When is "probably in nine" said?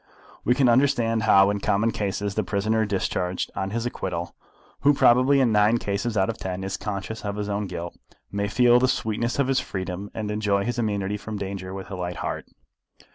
4.95-5.77